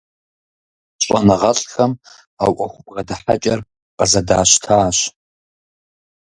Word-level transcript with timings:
ЩӀэныгъэлӀхэм 1.03 1.91
а 2.43 2.45
Ӏуэху 2.55 2.83
бгъэдыхьэкӀэр 2.85 3.59
къызэдащтащ. 3.97 4.97